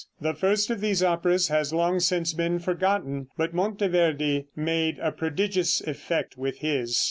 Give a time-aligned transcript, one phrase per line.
[0.19, 5.79] The first of these operas has long since been forgotten, but Monteverde made a prodigious
[5.79, 6.97] effect with his.